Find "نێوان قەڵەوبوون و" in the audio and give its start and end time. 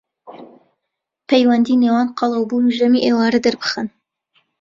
1.83-2.75